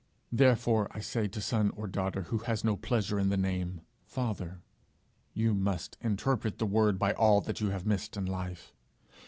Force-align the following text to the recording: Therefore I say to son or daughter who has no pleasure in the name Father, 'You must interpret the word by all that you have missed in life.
Therefore 0.31 0.87
I 0.89 0.99
say 0.99 1.27
to 1.27 1.39
son 1.39 1.69
or 1.75 1.85
daughter 1.85 2.23
who 2.23 2.39
has 2.39 2.63
no 2.63 2.75
pleasure 2.75 3.19
in 3.19 3.29
the 3.29 3.37
name 3.37 3.81
Father, 4.03 4.63
'You 5.35 5.53
must 5.53 5.95
interpret 6.01 6.57
the 6.57 6.65
word 6.65 6.97
by 6.97 7.13
all 7.13 7.39
that 7.41 7.61
you 7.61 7.69
have 7.69 7.85
missed 7.85 8.17
in 8.17 8.25
life. 8.25 8.73